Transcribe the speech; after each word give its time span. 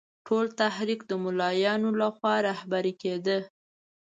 ټول 0.27 0.45
تحریک 0.61 1.01
د 1.07 1.11
مولویانو 1.23 1.89
له 1.99 2.07
خوا 2.15 2.35
رهبري 2.49 2.93
کېده. 3.01 3.37